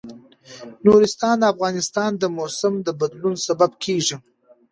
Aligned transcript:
نورستان 0.85 1.35
د 1.39 1.43
افغانستان 1.53 2.11
د 2.17 2.23
موسم 2.37 2.73
د 2.81 2.87
بدلون 2.99 3.35
سبب 3.45 3.71
کېږي. 3.83 4.15